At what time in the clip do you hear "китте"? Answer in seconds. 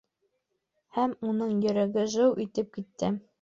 2.81-3.13